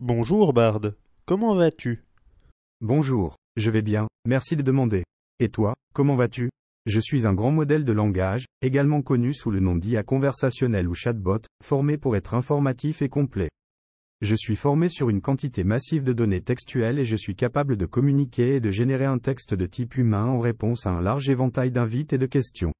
Bonjour 0.00 0.52
Bard, 0.52 0.80
comment 1.24 1.54
vas-tu? 1.54 2.04
Bonjour, 2.80 3.36
je 3.56 3.70
vais 3.70 3.82
bien, 3.82 4.08
merci 4.26 4.54
de 4.56 4.62
demander. 4.62 5.04
Et 5.40 5.48
toi, 5.48 5.74
comment 5.94 6.16
vas-tu? 6.16 6.50
Je 6.86 7.00
suis 7.00 7.26
un 7.26 7.34
grand 7.34 7.50
modèle 7.50 7.84
de 7.84 7.92
langage, 7.92 8.46
également 8.62 9.02
connu 9.02 9.34
sous 9.34 9.50
le 9.50 9.60
nom 9.60 9.74
d'IA 9.74 10.02
conversationnel 10.02 10.88
ou 10.88 10.94
chatbot, 10.94 11.40
formé 11.64 11.98
pour 11.98 12.14
être 12.14 12.34
informatif 12.34 13.02
et 13.02 13.08
complet. 13.08 13.48
Je 14.20 14.34
suis 14.34 14.56
formé 14.56 14.88
sur 14.88 15.10
une 15.10 15.20
quantité 15.20 15.64
massive 15.64 16.04
de 16.04 16.12
données 16.12 16.42
textuelles 16.42 16.98
et 16.98 17.04
je 17.04 17.16
suis 17.16 17.34
capable 17.34 17.76
de 17.76 17.86
communiquer 17.86 18.56
et 18.56 18.60
de 18.60 18.70
générer 18.70 19.04
un 19.06 19.18
texte 19.18 19.54
de 19.54 19.66
type 19.66 19.96
humain 19.96 20.26
en 20.26 20.40
réponse 20.40 20.86
à 20.86 20.90
un 20.90 21.00
large 21.00 21.28
éventail 21.28 21.70
d'invites 21.70 22.12
et 22.12 22.18
de 22.18 22.26
questions. 22.26 22.72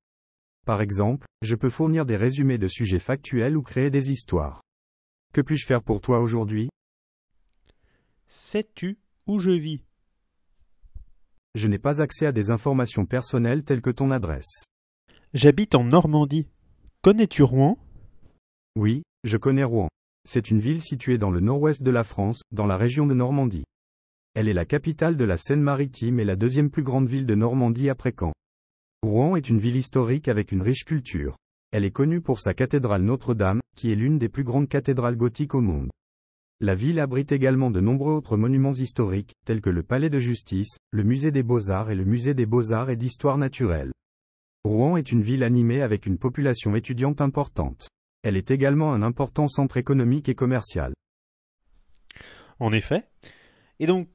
Par 0.67 0.81
exemple, 0.81 1.27
je 1.43 1.57
peux 1.57 1.71
fournir 1.71 2.07
des 2.07 2.17
résumés 2.17 2.59
de 2.59 2.69
sujets 2.69 2.99
factuels 2.99 3.57
ou 3.57 3.63
créer 3.63 3.91
des 3.91 4.11
histoires. 4.11 4.63
Que 5.33 5.41
puis-je 5.41 5.67
faire 5.67 5.83
pour 5.83 6.01
toi 6.01 6.21
aujourd'hui? 6.21 6.69
Sais-tu 8.49 9.01
où 9.27 9.41
je 9.41 9.51
vis? 9.51 9.83
Je 11.57 11.67
n'ai 11.67 11.81
pas 11.81 12.01
accès 12.01 12.27
à 12.27 12.31
des 12.31 12.53
informations 12.53 13.05
personnelles 13.05 13.65
telles 13.65 13.83
que 13.83 13.91
ton 13.91 14.13
adresse. 14.13 14.63
J'habite 15.35 15.75
en 15.75 15.83
Normandie. 15.83 16.47
Connais-tu 17.03 17.43
Rouen? 17.43 17.77
Oui, 18.77 19.03
je 19.25 19.37
connais 19.37 19.65
Rouen. 19.65 19.89
C'est 20.29 20.49
une 20.49 20.61
ville 20.61 20.81
située 20.81 21.19
dans 21.19 21.33
le 21.33 21.41
nord-ouest 21.41 21.83
de 21.83 21.91
la 21.91 22.05
France, 22.05 22.43
dans 22.53 22.67
la 22.67 22.77
région 22.77 23.05
de 23.09 23.15
Normandie. 23.15 23.65
Elle 24.35 24.47
est 24.47 24.55
la 24.55 24.65
capitale 24.65 25.17
de 25.17 25.25
la 25.25 25.39
Seine-Maritime 25.39 26.21
et 26.21 26.25
la 26.25 26.37
deuxième 26.37 26.71
plus 26.71 26.85
grande 26.85 27.09
ville 27.09 27.27
de 27.27 27.35
Normandie 27.35 27.91
après 27.91 28.15
Caen. 28.17 28.33
Rouen 29.03 29.35
est 29.35 29.49
une 29.49 29.59
ville 29.59 29.75
historique 29.75 30.29
avec 30.29 30.53
une 30.53 30.63
riche 30.63 30.85
culture. 30.85 31.37
Elle 31.73 31.85
est 31.85 31.91
connue 31.91 32.21
pour 32.21 32.39
sa 32.39 32.55
cathédrale 32.55 33.03
Notre-Dame, 33.03 33.61
qui 33.77 33.91
est 33.91 33.97
l'une 33.97 34.21
des 34.21 34.29
plus 34.29 34.45
grandes 34.45 34.69
cathédrales 34.69 35.17
gothiques 35.17 35.57
au 35.57 35.61
monde. 35.61 35.91
La 36.61 36.75
ville 36.75 37.01
abrite 37.01 37.33
également 37.33 37.71
de 37.71 37.81
nombreux 37.81 38.15
autres 38.15 38.39
monuments 38.39 38.73
historiques, 38.73 39.35
tels 39.45 39.61
que 39.61 39.69
le 39.69 39.83
Palais 39.83 40.09
de 40.09 40.19
Justice, 40.19 40.79
le 40.91 41.05
Musée 41.05 41.31
des 41.31 41.43
Beaux-Arts 41.43 41.91
et 41.91 41.95
le 41.95 42.07
Musée 42.07 42.33
des 42.33 42.47
Beaux-Arts 42.47 42.89
et 42.89 42.97
d'Histoire 42.97 43.37
naturelle. 43.37 43.93
Rouen 44.65 44.97
est 44.97 45.13
une 45.13 45.21
ville 45.21 45.43
animée 45.43 45.83
avec 45.83 46.07
une 46.07 46.17
population 46.17 46.75
étudiante 46.75 47.21
importante. 47.21 47.91
Elle 48.23 48.39
est 48.39 48.51
également 48.51 48.95
un 48.95 49.03
important 49.03 49.49
centre 49.49 49.77
économique 49.77 50.31
et 50.31 50.35
commercial. 50.35 50.95
En 52.59 52.73
effet. 52.73 53.05
Et 53.79 53.87
donc, 53.87 54.09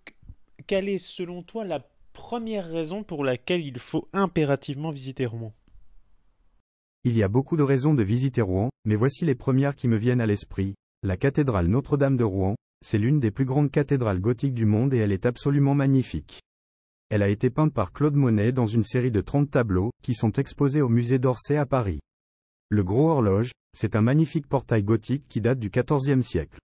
quelle 0.66 0.90
est 0.90 0.98
selon 0.98 1.44
toi 1.44 1.64
la 1.64 1.88
première 2.12 2.66
raison 2.66 3.04
pour 3.04 3.24
laquelle 3.24 3.64
il 3.64 3.78
faut 3.78 4.10
impérativement 4.14 4.90
visiter 4.90 5.28
Rouen? 5.28 5.54
Il 7.04 7.16
y 7.16 7.22
a 7.22 7.28
beaucoup 7.28 7.56
de 7.56 7.64
raisons 7.64 7.94
de 7.94 8.02
visiter 8.02 8.42
Rouen, 8.42 8.72
mais 8.84 8.96
voici 8.96 9.26
les 9.26 9.36
premières 9.36 9.76
qui 9.76 9.88
me 9.88 9.98
viennent 9.98 10.22
à 10.22 10.26
l'esprit. 10.26 10.74
La 11.04 11.18
cathédrale 11.18 11.66
Notre-Dame 11.66 12.16
de 12.16 12.24
Rouen, 12.24 12.56
c'est 12.86 13.00
l'une 13.00 13.20
des 13.20 13.32
plus 13.32 13.46
grandes 13.46 13.72
cathédrales 13.72 14.20
gothiques 14.20 14.54
du 14.54 14.68
monde 14.68 14.94
et 14.94 14.98
elle 14.98 15.12
est 15.12 15.26
absolument 15.26 15.74
magnifique. 15.74 16.44
Elle 17.10 17.24
a 17.24 17.30
été 17.30 17.50
peinte 17.50 17.74
par 17.74 17.92
Claude 17.92 18.14
Monet 18.14 18.52
dans 18.52 18.68
une 18.68 18.84
série 18.84 19.10
de 19.10 19.20
30 19.20 19.50
tableaux, 19.50 19.90
qui 20.04 20.14
sont 20.14 20.32
exposés 20.34 20.82
au 20.82 20.90
musée 20.90 21.18
d'Orsay 21.18 21.58
à 21.58 21.66
Paris. 21.66 22.02
Le 22.70 22.84
Gros 22.84 23.10
Horloge, 23.10 23.52
c'est 23.76 23.96
un 23.96 24.02
magnifique 24.02 24.46
portail 24.46 24.84
gothique 24.84 25.26
qui 25.28 25.42
date 25.42 25.58
du 25.58 25.72
XIVe 25.72 26.22
siècle. 26.22 26.60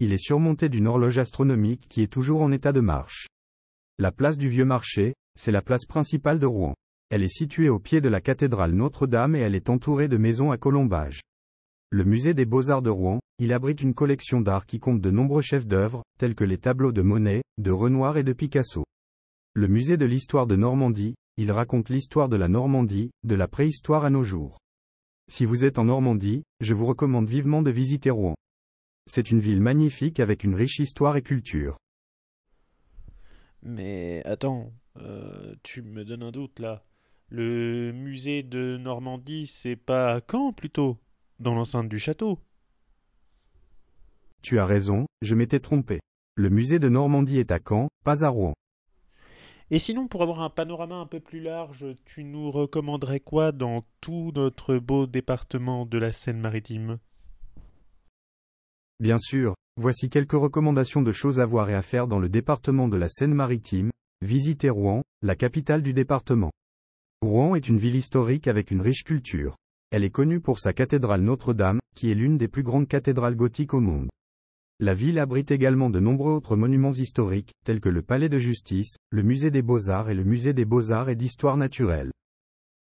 Il 0.00 0.12
est 0.12 0.22
surmonté 0.22 0.68
d'une 0.68 0.86
horloge 0.86 1.16
astronomique 1.16 1.88
qui 1.88 2.02
est 2.02 2.12
toujours 2.12 2.42
en 2.42 2.52
état 2.52 2.72
de 2.72 2.80
marche. 2.80 3.26
La 3.96 4.12
place 4.12 4.36
du 4.36 4.50
Vieux 4.50 4.66
Marché, 4.66 5.14
c'est 5.34 5.50
la 5.50 5.62
place 5.62 5.86
principale 5.86 6.38
de 6.38 6.46
Rouen. 6.46 6.74
Elle 7.08 7.22
est 7.22 7.34
située 7.34 7.70
au 7.70 7.78
pied 7.78 8.02
de 8.02 8.10
la 8.10 8.20
cathédrale 8.20 8.72
Notre-Dame 8.72 9.34
et 9.34 9.40
elle 9.40 9.54
est 9.54 9.70
entourée 9.70 10.08
de 10.08 10.18
maisons 10.18 10.50
à 10.50 10.58
colombage. 10.58 11.22
Le 11.94 12.04
musée 12.04 12.32
des 12.32 12.46
beaux-arts 12.46 12.80
de 12.80 12.88
Rouen, 12.88 13.20
il 13.38 13.52
abrite 13.52 13.82
une 13.82 13.92
collection 13.92 14.40
d'art 14.40 14.64
qui 14.64 14.80
compte 14.80 15.02
de 15.02 15.10
nombreux 15.10 15.42
chefs-d'œuvre, 15.42 16.02
tels 16.18 16.34
que 16.34 16.42
les 16.42 16.56
tableaux 16.56 16.90
de 16.90 17.02
Monet, 17.02 17.42
de 17.58 17.70
Renoir 17.70 18.16
et 18.16 18.22
de 18.22 18.32
Picasso. 18.32 18.86
Le 19.52 19.68
musée 19.68 19.98
de 19.98 20.06
l'histoire 20.06 20.46
de 20.46 20.56
Normandie, 20.56 21.16
il 21.36 21.52
raconte 21.52 21.90
l'histoire 21.90 22.30
de 22.30 22.36
la 22.36 22.48
Normandie, 22.48 23.10
de 23.24 23.34
la 23.34 23.46
préhistoire 23.46 24.06
à 24.06 24.10
nos 24.10 24.24
jours. 24.24 24.58
Si 25.28 25.44
vous 25.44 25.66
êtes 25.66 25.78
en 25.78 25.84
Normandie, 25.84 26.44
je 26.60 26.72
vous 26.72 26.86
recommande 26.86 27.28
vivement 27.28 27.60
de 27.60 27.70
visiter 27.70 28.08
Rouen. 28.08 28.36
C'est 29.06 29.30
une 29.30 29.40
ville 29.40 29.60
magnifique 29.60 30.18
avec 30.18 30.44
une 30.44 30.54
riche 30.54 30.78
histoire 30.78 31.18
et 31.18 31.22
culture. 31.22 31.76
Mais 33.60 34.22
attends, 34.24 34.72
euh, 34.96 35.54
tu 35.62 35.82
me 35.82 36.06
donnes 36.06 36.22
un 36.22 36.30
doute 36.30 36.58
là. 36.58 36.86
Le 37.28 37.92
musée 37.92 38.42
de 38.42 38.78
Normandie, 38.78 39.46
c'est 39.46 39.76
pas 39.76 40.14
à 40.14 40.20
Caen 40.26 40.54
plutôt? 40.54 40.96
Dans 41.42 41.54
l'enceinte 41.54 41.88
du 41.88 41.98
château 41.98 42.38
Tu 44.42 44.60
as 44.60 44.64
raison, 44.64 45.06
je 45.22 45.34
m'étais 45.34 45.58
trompé. 45.58 45.98
Le 46.36 46.50
musée 46.50 46.78
de 46.78 46.88
Normandie 46.88 47.40
est 47.40 47.50
à 47.50 47.58
Caen, 47.58 47.88
pas 48.04 48.24
à 48.24 48.28
Rouen. 48.28 48.54
Et 49.72 49.80
sinon, 49.80 50.06
pour 50.06 50.22
avoir 50.22 50.40
un 50.40 50.50
panorama 50.50 50.94
un 50.94 51.06
peu 51.06 51.18
plus 51.18 51.40
large, 51.40 51.84
tu 52.04 52.22
nous 52.22 52.52
recommanderais 52.52 53.18
quoi 53.18 53.50
dans 53.50 53.82
tout 54.00 54.30
notre 54.36 54.76
beau 54.76 55.08
département 55.08 55.84
de 55.84 55.98
la 55.98 56.12
Seine-Maritime? 56.12 57.00
Bien 59.00 59.18
sûr, 59.18 59.56
voici 59.76 60.10
quelques 60.10 60.40
recommandations 60.40 61.02
de 61.02 61.10
choses 61.10 61.40
à 61.40 61.44
voir 61.44 61.68
et 61.70 61.74
à 61.74 61.82
faire 61.82 62.06
dans 62.06 62.20
le 62.20 62.28
département 62.28 62.86
de 62.86 62.96
la 62.96 63.08
Seine-Maritime. 63.08 63.90
Visitez 64.20 64.70
Rouen, 64.70 65.02
la 65.22 65.34
capitale 65.34 65.82
du 65.82 65.92
département. 65.92 66.52
Rouen 67.20 67.56
est 67.56 67.68
une 67.68 67.78
ville 67.78 67.96
historique 67.96 68.46
avec 68.46 68.70
une 68.70 68.80
riche 68.80 69.02
culture. 69.02 69.56
Elle 69.92 70.04
est 70.04 70.10
connue 70.10 70.40
pour 70.40 70.58
sa 70.58 70.72
cathédrale 70.72 71.20
Notre-Dame, 71.20 71.78
qui 71.94 72.10
est 72.10 72.14
l'une 72.14 72.38
des 72.38 72.48
plus 72.48 72.62
grandes 72.62 72.88
cathédrales 72.88 73.36
gothiques 73.36 73.74
au 73.74 73.80
monde. 73.80 74.08
La 74.80 74.94
ville 74.94 75.18
abrite 75.18 75.50
également 75.50 75.90
de 75.90 76.00
nombreux 76.00 76.32
autres 76.32 76.56
monuments 76.56 76.94
historiques, 76.94 77.52
tels 77.66 77.80
que 77.80 77.90
le 77.90 78.00
Palais 78.00 78.30
de 78.30 78.38
Justice, 78.38 78.96
le 79.10 79.22
Musée 79.22 79.50
des 79.50 79.60
Beaux-Arts 79.60 80.08
et 80.08 80.14
le 80.14 80.24
Musée 80.24 80.54
des 80.54 80.64
Beaux-Arts 80.64 81.10
et 81.10 81.14
d'Histoire 81.14 81.58
naturelle. 81.58 82.10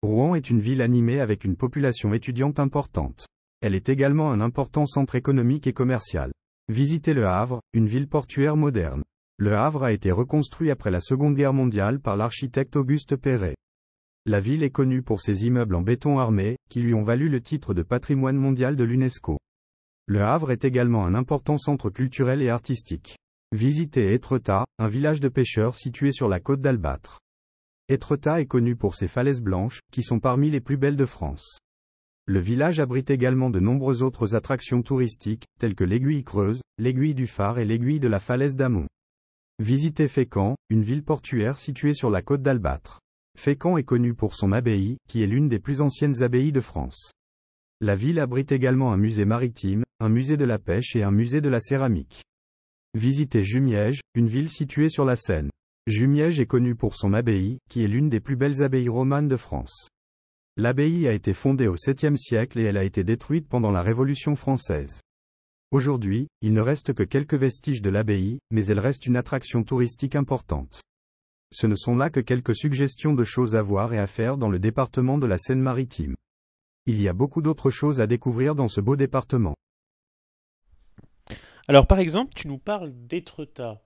Rouen 0.01 0.35
est 0.35 0.49
une 0.49 0.61
ville 0.61 0.81
animée 0.81 1.19
avec 1.19 1.43
une 1.43 1.57
population 1.57 2.13
étudiante 2.13 2.61
importante. 2.61 3.25
Elle 3.59 3.75
est 3.75 3.89
également 3.89 4.31
un 4.31 4.39
important 4.39 4.85
centre 4.85 5.15
économique 5.15 5.67
et 5.67 5.73
commercial. 5.73 6.31
Visitez 6.69 7.13
Le 7.13 7.27
Havre, 7.27 7.59
une 7.73 7.87
ville 7.87 8.07
portuaire 8.07 8.55
moderne. 8.55 9.03
Le 9.37 9.53
Havre 9.53 9.83
a 9.83 9.91
été 9.91 10.11
reconstruit 10.11 10.71
après 10.71 10.91
la 10.91 11.01
Seconde 11.01 11.35
Guerre 11.35 11.51
mondiale 11.51 11.99
par 11.99 12.15
l'architecte 12.15 12.77
Auguste 12.77 13.17
Perret. 13.17 13.55
La 14.27 14.39
ville 14.39 14.61
est 14.61 14.69
connue 14.69 15.01
pour 15.01 15.19
ses 15.19 15.47
immeubles 15.47 15.73
en 15.73 15.81
béton 15.81 16.19
armé, 16.19 16.57
qui 16.69 16.79
lui 16.79 16.93
ont 16.93 17.01
valu 17.01 17.27
le 17.27 17.41
titre 17.41 17.73
de 17.73 17.81
patrimoine 17.81 18.37
mondial 18.37 18.75
de 18.75 18.83
l'UNESCO. 18.83 19.39
Le 20.05 20.21
Havre 20.21 20.51
est 20.51 20.63
également 20.63 21.07
un 21.07 21.15
important 21.15 21.57
centre 21.57 21.89
culturel 21.89 22.43
et 22.43 22.49
artistique. 22.49 23.17
Visitez 23.51 24.13
Étretat, 24.13 24.65
un 24.77 24.87
village 24.87 25.21
de 25.21 25.27
pêcheurs 25.27 25.73
situé 25.73 26.11
sur 26.11 26.29
la 26.29 26.39
côte 26.39 26.61
d'Albâtre. 26.61 27.19
Étretat 27.89 28.41
est 28.41 28.45
connu 28.45 28.75
pour 28.75 28.93
ses 28.93 29.07
falaises 29.07 29.41
blanches, 29.41 29.79
qui 29.91 30.03
sont 30.03 30.19
parmi 30.19 30.51
les 30.51 30.61
plus 30.61 30.77
belles 30.77 30.95
de 30.95 31.05
France. 31.07 31.57
Le 32.27 32.39
village 32.39 32.79
abrite 32.79 33.09
également 33.09 33.49
de 33.49 33.59
nombreuses 33.59 34.03
autres 34.03 34.35
attractions 34.35 34.83
touristiques, 34.83 35.47
telles 35.59 35.75
que 35.75 35.83
l'aiguille 35.83 36.23
creuse, 36.23 36.61
l'aiguille 36.77 37.15
du 37.15 37.25
phare 37.25 37.57
et 37.57 37.65
l'aiguille 37.65 37.99
de 37.99 38.07
la 38.07 38.19
falaise 38.19 38.55
d'Amont. 38.55 38.87
Visitez 39.57 40.07
Fécamp, 40.07 40.55
une 40.69 40.83
ville 40.83 41.03
portuaire 41.03 41.57
située 41.57 41.95
sur 41.95 42.11
la 42.11 42.21
côte 42.21 42.43
d'Albâtre. 42.43 43.00
Fécamp 43.37 43.77
est 43.77 43.83
connu 43.83 44.13
pour 44.13 44.35
son 44.35 44.51
abbaye, 44.51 44.97
qui 45.07 45.23
est 45.23 45.27
l'une 45.27 45.49
des 45.49 45.59
plus 45.59 45.81
anciennes 45.81 46.21
abbayes 46.21 46.51
de 46.51 46.61
France. 46.61 47.11
La 47.79 47.95
ville 47.95 48.19
abrite 48.19 48.51
également 48.51 48.93
un 48.93 48.97
musée 48.97 49.25
maritime, 49.25 49.83
un 49.99 50.09
musée 50.09 50.37
de 50.37 50.45
la 50.45 50.59
pêche 50.59 50.95
et 50.95 51.03
un 51.03 51.11
musée 51.11 51.41
de 51.41 51.49
la 51.49 51.59
céramique. 51.59 52.21
Visitez 52.93 53.43
Jumièges, 53.43 54.01
une 54.13 54.27
ville 54.27 54.49
située 54.49 54.89
sur 54.89 55.05
la 55.05 55.15
Seine. 55.15 55.49
Jumièges 55.87 56.39
est 56.39 56.45
connue 56.45 56.75
pour 56.75 56.95
son 56.95 57.13
abbaye, 57.13 57.57
qui 57.69 57.83
est 57.83 57.87
l'une 57.87 58.09
des 58.09 58.19
plus 58.19 58.35
belles 58.35 58.61
abbayes 58.61 58.89
romanes 58.89 59.27
de 59.27 59.37
France. 59.37 59.87
L'abbaye 60.57 61.07
a 61.07 61.13
été 61.13 61.33
fondée 61.33 61.67
au 61.67 61.75
7e 61.75 62.17
siècle 62.17 62.59
et 62.59 62.63
elle 62.63 62.77
a 62.77 62.83
été 62.83 63.03
détruite 63.03 63.47
pendant 63.47 63.71
la 63.71 63.81
Révolution 63.81 64.35
française. 64.35 64.99
Aujourd'hui, 65.71 66.27
il 66.41 66.53
ne 66.53 66.61
reste 66.61 66.93
que 66.93 67.03
quelques 67.03 67.35
vestiges 67.35 67.81
de 67.81 67.89
l'abbaye, 67.89 68.39
mais 68.51 68.65
elle 68.65 68.79
reste 68.79 69.05
une 69.05 69.15
attraction 69.15 69.63
touristique 69.63 70.15
importante. 70.15 70.81
Ce 71.51 71.67
ne 71.67 71.75
sont 71.75 71.95
là 71.95 72.09
que 72.09 72.21
quelques 72.21 72.55
suggestions 72.55 73.13
de 73.13 73.25
choses 73.25 73.55
à 73.55 73.61
voir 73.61 73.93
et 73.93 73.99
à 73.99 74.07
faire 74.07 74.37
dans 74.37 74.49
le 74.49 74.57
département 74.57 75.17
de 75.17 75.27
la 75.27 75.37
Seine-Maritime. 75.37 76.15
Il 76.85 77.01
y 77.01 77.09
a 77.09 77.13
beaucoup 77.13 77.41
d'autres 77.41 77.69
choses 77.69 77.99
à 77.99 78.07
découvrir 78.07 78.55
dans 78.55 78.69
ce 78.69 78.79
beau 78.79 78.95
département. 78.95 79.55
Alors 81.67 81.87
par 81.87 81.99
exemple, 81.99 82.33
tu 82.33 82.47
nous 82.47 82.57
parles 82.57 82.91
d'Étretat. 82.93 83.81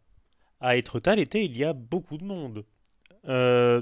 À 0.60 0.78
Étretat, 0.78 1.16
l'été, 1.16 1.44
il 1.44 1.58
y 1.58 1.64
a 1.64 1.74
beaucoup 1.74 2.18
de 2.18 2.24
monde. 2.24 2.66
Euh, 3.28 3.82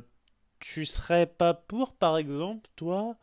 tu 0.60 0.86
serais 0.86 1.26
pas 1.26 1.54
pour, 1.54 1.94
par 1.94 2.18
exemple, 2.18 2.70
toi, 2.76 3.18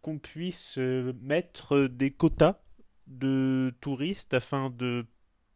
qu'on 0.00 0.18
puisse 0.18 0.78
euh, 0.78 1.12
mettre 1.20 1.88
des 1.88 2.12
quotas 2.12 2.60
de 3.08 3.74
touristes 3.80 4.32
afin 4.32 4.70
de 4.70 5.06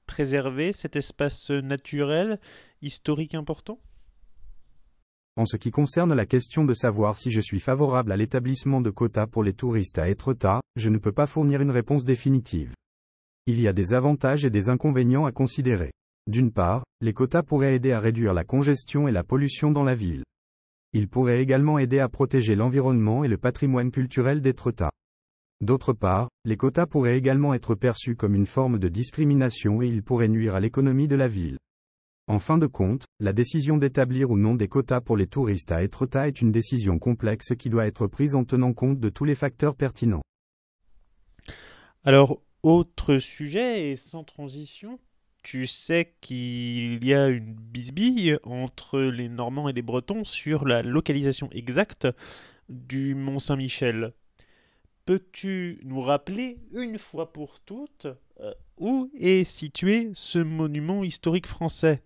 préserver 0.07 0.73
cet 0.73 0.97
espace 0.97 1.51
naturel 1.51 2.41
historique 2.83 3.35
important? 3.35 3.79
En 5.37 5.47
ce 5.47 5.57
qui 5.57 5.71
concerne 5.71 6.13
la 6.13 6.27
question 6.27 6.65
de 6.65 6.75
savoir 6.75 7.17
si 7.17 7.31
je 7.31 7.41
suis 7.41 7.61
favorable 7.61 8.13
à 8.13 8.17
l'établissement 8.17 8.83
de 8.83 8.91
quotas 8.91 9.27
pour 9.27 9.43
les 9.43 9.55
touristes 9.55 9.99
à 9.99 10.09
Étretat, 10.09 10.61
je 10.77 10.91
ne 10.91 10.99
peux 10.99 11.13
pas 11.13 11.27
fournir 11.27 11.63
une 11.63 11.71
réponse 11.71 12.05
définitive. 12.05 12.75
Il 13.47 13.59
y 13.59 13.67
a 13.67 13.73
des 13.73 13.95
avantages 13.95 14.45
et 14.45 14.51
des 14.51 14.69
inconvénients 14.69 15.25
à 15.25 15.33
considérer. 15.33 15.91
D'une 16.27 16.53
part, 16.53 16.85
les 17.01 17.15
quotas 17.15 17.43
pourraient 17.43 17.75
aider 17.75 17.93
à 17.93 18.01
réduire 18.01 18.35
la 18.35 18.45
congestion 18.45 19.09
et 19.09 19.13
la 19.13 19.25
pollution 19.25 19.71
dans 19.71 19.85
la 19.85 19.95
ville. 19.95 20.23
Ils 20.93 21.09
pourraient 21.09 21.41
également 21.41 21.79
aider 21.79 21.99
à 21.99 22.09
protéger 22.09 22.55
l'environnement 22.55 23.25
et 23.25 23.29
le 23.29 23.39
patrimoine 23.39 23.91
culturel 23.91 24.43
d'Étretat. 24.43 24.91
D'autre 25.63 25.95
part, 25.95 26.29
les 26.45 26.59
quotas 26.59 26.87
pourraient 26.87 27.17
également 27.17 27.55
être 27.55 27.75
perçus 27.75 28.17
comme 28.17 28.35
une 28.35 28.47
forme 28.47 28.79
de 28.79 28.89
discrimination 28.89 29.81
et 29.81 29.89
ils 29.89 30.03
pourraient 30.03 30.29
nuire 30.29 30.55
à 30.55 30.61
l'économie 30.61 31.09
de 31.09 31.17
la 31.17 31.29
ville. 31.29 31.57
En 32.29 32.39
fin 32.39 32.57
de 32.57 32.67
compte, 32.67 33.05
la 33.19 33.33
décision 33.33 33.79
d'établir 33.79 34.31
ou 34.31 34.39
non 34.39 34.55
des 34.55 34.69
quotas 34.69 35.01
pour 35.01 35.17
les 35.17 35.27
touristes 35.27 35.73
à 35.73 35.83
Étretat 35.83 36.29
est 36.29 36.41
une 36.41 36.53
décision 36.53 36.99
complexe 36.99 37.55
qui 37.57 37.69
doit 37.69 37.87
être 37.87 38.07
prise 38.07 38.37
en 38.37 38.45
tenant 38.45 38.73
compte 38.73 39.01
de 39.01 39.09
tous 39.09 39.25
les 39.25 39.35
facteurs 39.35 39.75
pertinents. 39.75 40.23
Alors, 42.05 42.41
autre 42.63 43.19
sujet 43.19 43.91
et 43.91 43.97
sans 43.97 44.23
transition, 44.23 45.01
tu 45.43 45.67
sais 45.67 46.15
qu'il 46.21 47.05
y 47.05 47.13
a 47.13 47.29
une 47.29 47.55
bisbille 47.55 48.39
entre 48.45 49.01
les 49.01 49.29
Normands 49.29 49.69
et 49.69 49.73
les 49.73 49.83
Bretons 49.83 50.23
sur 50.23 50.65
la 50.65 50.83
localisation 50.83 51.51
exacte 51.51 52.07
du 52.69 53.17
Mont 53.17 53.41
Saint-Michel. 53.41 54.13
Peux-tu 55.05 55.81
nous 55.83 56.01
rappeler 56.01 56.61
une 56.73 56.99
fois 56.99 57.33
pour 57.33 57.59
toutes 57.59 58.07
euh, 58.41 58.55
où 58.79 59.11
est 59.19 59.43
situé 59.43 60.11
ce 60.15 60.39
monument 60.39 61.03
historique 61.03 61.49
français? 61.49 62.03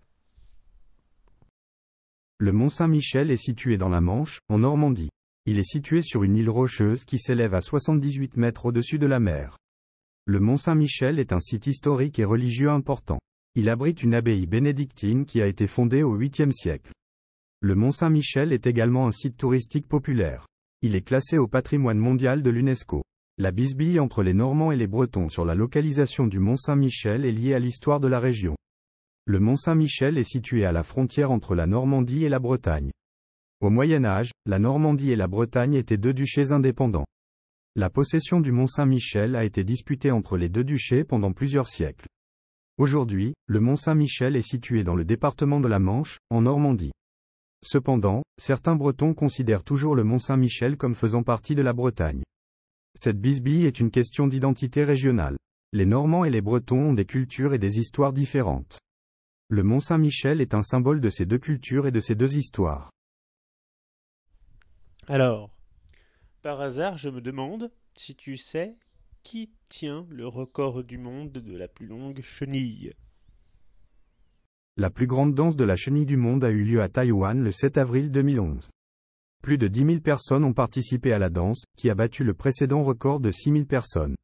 Le 2.39 2.51
Mont 2.51 2.69
Saint-Michel 2.69 3.31
est 3.31 3.35
situé 3.35 3.77
dans 3.77 3.89
la 3.89 3.99
Manche, 3.99 4.41
en 4.47 4.59
Normandie. 4.59 5.09
Il 5.47 5.57
est 5.57 5.67
situé 5.67 6.03
sur 6.03 6.23
une 6.23 6.35
île 6.35 6.51
rocheuse 6.51 7.03
qui 7.03 7.17
s'élève 7.17 7.55
à 7.55 7.61
78 7.61 8.37
mètres 8.37 8.67
au-dessus 8.67 8.99
de 8.99 9.07
la 9.07 9.19
mer. 9.19 9.57
Le 10.27 10.39
Mont 10.39 10.55
Saint-Michel 10.55 11.17
est 11.17 11.33
un 11.33 11.39
site 11.39 11.65
historique 11.65 12.19
et 12.19 12.25
religieux 12.25 12.69
important. 12.69 13.17
Il 13.55 13.69
abrite 13.69 14.03
une 14.03 14.13
abbaye 14.13 14.45
bénédictine 14.45 15.25
qui 15.25 15.41
a 15.41 15.47
été 15.47 15.65
fondée 15.65 16.03
au 16.03 16.15
8e 16.15 16.51
siècle. 16.51 16.91
Le 17.61 17.73
Mont 17.73 17.89
Saint-Michel 17.89 18.53
est 18.53 18.67
également 18.67 19.07
un 19.07 19.11
site 19.11 19.37
touristique 19.37 19.87
populaire. 19.87 20.45
Il 20.83 20.93
est 20.93 21.01
classé 21.01 21.39
au 21.39 21.47
patrimoine 21.47 21.97
mondial 21.97 22.43
de 22.43 22.51
l'UNESCO. 22.51 23.01
La 23.39 23.49
bisbille 23.49 23.99
entre 23.99 24.21
les 24.21 24.35
Normands 24.35 24.71
et 24.71 24.77
les 24.77 24.85
Bretons 24.85 25.29
sur 25.29 25.43
la 25.43 25.55
localisation 25.55 26.27
du 26.27 26.37
Mont 26.37 26.55
Saint-Michel 26.55 27.25
est 27.25 27.31
liée 27.31 27.55
à 27.55 27.59
l'histoire 27.59 27.99
de 27.99 28.07
la 28.07 28.19
région. 28.19 28.55
Le 29.29 29.41
Mont 29.41 29.57
Saint-Michel 29.57 30.17
est 30.17 30.23
situé 30.23 30.63
à 30.63 30.71
la 30.71 30.83
frontière 30.83 31.31
entre 31.31 31.53
la 31.53 31.67
Normandie 31.67 32.23
et 32.23 32.29
la 32.29 32.39
Bretagne. 32.39 32.93
Au 33.59 33.69
Moyen 33.69 34.05
Âge, 34.05 34.31
la 34.45 34.57
Normandie 34.57 35.11
et 35.11 35.17
la 35.17 35.27
Bretagne 35.27 35.73
étaient 35.73 35.97
deux 35.97 36.13
duchés 36.13 36.53
indépendants. 36.53 37.05
La 37.75 37.89
possession 37.89 38.39
du 38.39 38.53
Mont 38.53 38.67
Saint-Michel 38.67 39.35
a 39.35 39.43
été 39.43 39.65
disputée 39.65 40.11
entre 40.11 40.37
les 40.37 40.47
deux 40.47 40.63
duchés 40.63 41.03
pendant 41.03 41.33
plusieurs 41.33 41.67
siècles. 41.67 42.07
Aujourd'hui, 42.77 43.33
le 43.47 43.59
Mont 43.59 43.75
Saint-Michel 43.75 44.37
est 44.37 44.47
situé 44.47 44.85
dans 44.85 44.95
le 44.95 45.03
département 45.03 45.59
de 45.59 45.67
la 45.67 45.79
Manche, 45.79 46.19
en 46.29 46.43
Normandie. 46.43 46.93
Cependant, 47.65 48.23
certains 48.37 48.77
Bretons 48.77 49.13
considèrent 49.13 49.65
toujours 49.65 49.95
le 49.95 50.05
Mont 50.05 50.19
Saint-Michel 50.19 50.77
comme 50.77 50.95
faisant 50.95 51.23
partie 51.23 51.53
de 51.53 51.61
la 51.61 51.73
Bretagne. 51.73 52.23
Cette 52.95 53.19
bisbille 53.19 53.65
est 53.65 53.81
une 53.81 53.91
question 53.91 54.25
d'identité 54.25 54.85
régionale. 54.85 55.35
Les 55.73 55.85
Normands 55.85 56.23
et 56.23 56.29
les 56.29 56.39
Bretons 56.39 56.91
ont 56.91 56.93
des 56.93 57.03
cultures 57.03 57.53
et 57.53 57.59
des 57.59 57.77
histoires 57.77 58.13
différentes. 58.13 58.79
Le 59.49 59.63
Mont 59.63 59.79
Saint-Michel 59.79 60.41
est 60.41 60.53
un 60.53 60.61
symbole 60.61 60.99
de 60.99 61.07
ces 61.07 61.25
deux 61.25 61.37
cultures 61.37 61.87
et 61.87 61.91
de 61.91 62.01
ces 62.01 62.15
deux 62.15 62.35
histoires. 62.35 62.91
Alors, 65.07 65.55
par 66.41 66.59
hasard, 66.59 66.97
je 66.97 67.09
me 67.09 67.21
demande 67.21 67.71
si 67.95 68.13
tu 68.13 68.35
sais 68.35 68.75
qui 69.23 69.49
tient 69.69 70.05
le 70.09 70.27
record 70.27 70.83
du 70.83 70.97
monde 70.97 71.31
de 71.31 71.55
la 71.55 71.69
plus 71.69 71.87
longue 71.87 72.21
chenille 72.21 72.91
La 74.75 74.89
plus 74.89 75.07
grande 75.07 75.33
danse 75.33 75.55
de 75.55 75.63
la 75.63 75.77
chenille 75.77 76.05
du 76.05 76.17
monde 76.17 76.43
a 76.43 76.49
eu 76.49 76.65
lieu 76.65 76.81
à 76.81 76.89
Taïwan 76.89 77.41
le 77.41 77.51
7 77.51 77.77
avril 77.77 78.11
2011. 78.11 78.69
Plus 79.41 79.57
de 79.57 79.69
10 79.69 79.85
000 79.85 79.99
personnes 80.01 80.43
ont 80.43 80.53
participé 80.53 81.13
à 81.13 81.19
la 81.19 81.29
danse, 81.29 81.63
qui 81.77 81.89
a 81.89 81.95
battu 81.95 82.25
le 82.25 82.33
précédent 82.33 82.83
record 82.83 83.21
de 83.21 83.31
6 83.31 83.53
000 83.53 83.63
personnes. 83.63 84.17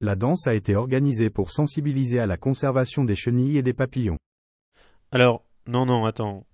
La 0.00 0.14
danse 0.14 0.46
a 0.46 0.54
été 0.54 0.76
organisée 0.76 1.30
pour 1.30 1.50
sensibiliser 1.50 2.20
à 2.20 2.26
la 2.26 2.36
conservation 2.36 3.04
des 3.04 3.16
chenilles 3.16 3.58
et 3.58 3.62
des 3.62 3.74
papillons. 3.74 4.18
Alors, 5.14 5.44
non, 5.66 5.84
non, 5.84 6.06
attends. 6.06 6.46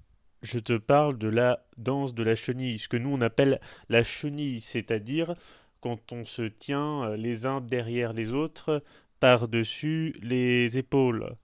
Je 0.42 0.58
te 0.58 0.76
parle 0.76 1.16
de 1.16 1.28
la 1.28 1.64
danse 1.76 2.12
de 2.12 2.24
la 2.24 2.34
chenille, 2.34 2.80
ce 2.80 2.88
que 2.88 2.96
nous 2.96 3.10
on 3.10 3.20
appelle 3.20 3.60
la 3.88 4.02
chenille, 4.02 4.60
c'est-à-dire 4.60 5.34
quand 5.80 6.12
on 6.12 6.24
se 6.24 6.42
tient 6.42 7.04
euh, 7.04 7.16
les 7.16 7.46
uns 7.46 7.60
derrière 7.60 8.12
les 8.12 8.32
autres 8.32 8.82
par-dessus 9.20 10.12
les 10.22 10.76
épaules. 10.76 11.36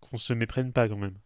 Qu'on 0.00 0.18
se 0.18 0.34
méprenne 0.34 0.72
pas 0.72 0.86
quand 0.86 0.98
même. 0.98 1.16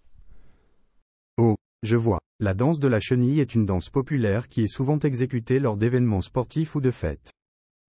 Oh, 1.37 1.57
je 1.83 1.97
vois. 1.97 2.21
La 2.39 2.55
danse 2.55 2.79
de 2.79 2.89
la 2.89 3.01
chenille 3.01 3.41
est 3.41 3.57
une 3.57 3.67
danse 3.67 3.91
populaire 3.91 4.49
qui 4.49 4.63
est 4.63 4.73
souvent 4.73 5.01
exécutée 5.01 5.59
lors 5.59 5.77
d'événements 5.77 6.21
sportifs 6.21 6.77
ou 6.77 6.81
de 6.81 6.93
fêtes. 6.93 7.33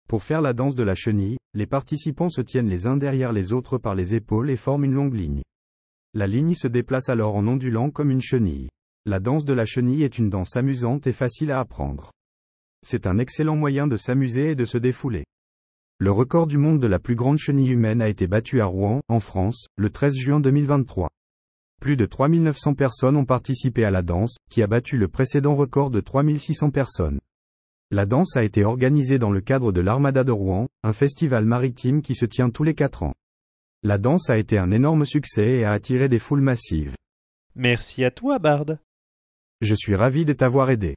Pour 0.10 0.24
faire 0.24 0.42
la 0.42 0.52
danse 0.52 0.76
de 0.76 0.84
la 0.84 0.96
chenille, 0.96 1.38
les 1.54 1.68
participants 1.68 2.30
se 2.30 2.42
tiennent 2.42 2.70
les 2.70 2.86
uns 2.86 2.98
derrière 2.98 3.32
les 3.32 3.54
autres 3.54 3.78
par 3.78 3.96
les 3.96 4.14
épaules 4.14 4.50
et 4.50 4.58
forment 4.58 4.86
une 4.86 4.94
longue 4.94 5.16
ligne. 5.16 5.42
La 6.18 6.28
ligne 6.28 6.56
se 6.56 6.68
déplace 6.68 7.08
alors 7.08 7.36
en 7.36 7.48
ondulant 7.48 7.92
comme 7.92 8.12
une 8.12 8.22
chenille. 8.22 8.68
La 9.06 9.22
danse 9.22 9.46
de 9.46 9.54
la 9.54 9.64
chenille 9.64 10.04
est 10.04 10.18
une 10.18 10.30
danse 10.30 10.58
amusante 10.58 11.08
et 11.08 11.14
facile 11.14 11.52
à 11.52 11.60
apprendre 11.60 12.12
c'est 12.88 13.06
un 13.06 13.18
excellent 13.18 13.58
moyen 13.58 13.86
de 13.86 13.98
s'amuser 13.98 14.52
et 14.52 14.56
de 14.56 14.64
se 14.64 14.78
défouler. 14.78 15.26
Le 16.00 16.10
record 16.12 16.48
du 16.48 16.58
monde 16.58 16.80
de 16.80 16.88
la 16.88 17.00
plus 17.00 17.16
grande 17.16 17.38
chenille 17.38 17.72
humaine 17.72 18.02
a 18.02 18.08
été 18.08 18.28
battu 18.28 18.62
à 18.62 18.66
Rouen, 18.66 19.02
en 19.10 19.20
France, 19.20 19.68
le 19.76 19.90
13 19.90 20.16
juin 20.16 20.40
2023. 20.40 21.10
Plus 21.82 21.98
de 21.98 22.06
3900 22.06 22.76
personnes 22.76 23.18
ont 23.18 23.26
participé 23.26 23.84
à 23.84 23.92
la 23.92 24.04
danse, 24.04 24.38
qui 24.50 24.64
a 24.64 24.68
battu 24.68 24.98
le 24.98 25.10
précédent 25.10 25.56
record 25.56 25.92
de 25.92 26.00
3600 26.00 26.72
personnes. 26.72 27.20
La 27.92 28.06
danse 28.06 28.38
a 28.38 28.44
été 28.44 28.64
organisée 28.64 29.20
dans 29.20 29.32
le 29.32 29.42
cadre 29.42 29.74
de 29.74 29.82
l'Armada 29.82 30.24
de 30.24 30.32
Rouen, 30.32 30.68
un 30.84 30.94
festival 30.94 31.46
maritime 31.46 32.02
qui 32.02 32.16
se 32.16 32.26
tient 32.26 32.50
tous 32.50 32.64
les 32.64 32.74
4 32.74 33.04
ans. 33.04 33.14
La 33.84 33.98
danse 33.98 34.30
a 34.30 34.38
été 34.38 34.58
un 34.58 34.72
énorme 34.72 35.06
succès 35.06 35.60
et 35.60 35.64
a 35.64 35.72
attiré 35.72 36.10
des 36.10 36.20
foules 36.20 36.42
massives. 36.42 36.96
Merci 37.56 38.04
à 38.04 38.12
toi, 38.12 38.40
Bard. 38.40 38.78
Je 39.62 39.76
suis 39.76 39.96
ravi 39.96 40.26
de 40.26 40.34
t'avoir 40.34 40.72
aidé. 40.72 40.96